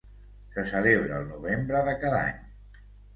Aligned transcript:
Se 0.53 0.61
celebra 0.69 1.19
el 1.23 1.27
novembre 1.33 1.83
de 1.91 1.93
cada 2.05 2.23
any. 2.31 2.41